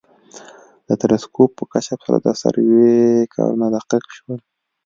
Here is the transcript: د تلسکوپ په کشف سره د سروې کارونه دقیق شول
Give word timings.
د 0.87 0.89
تلسکوپ 1.01 1.49
په 1.57 1.63
کشف 1.73 1.99
سره 2.05 2.17
د 2.25 2.27
سروې 2.41 2.95
کارونه 3.33 3.65
دقیق 3.75 4.05
شول 4.17 4.39